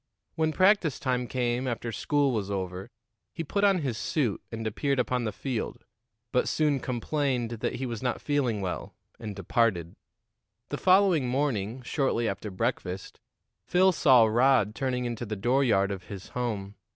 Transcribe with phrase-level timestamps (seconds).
[0.33, 2.89] When practice time came after school was over,
[3.35, 5.85] he put on his suit and appeared upon the field,
[6.31, 9.95] but soon complained that he was not feeling well, and departed.
[10.69, 13.19] The following morning, shortly after breakfast,
[13.67, 16.73] Phil saw Rod turning into the dooryard of his home.